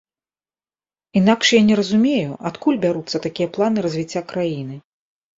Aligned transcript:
Інакш 1.19 1.47
я 1.55 1.59
не 1.67 1.75
разумею, 1.79 2.31
адкуль 2.49 2.79
бяруцца 2.85 3.21
такія 3.25 3.51
планы 3.57 3.83
развіцця 3.87 4.23
краіны. 4.33 4.75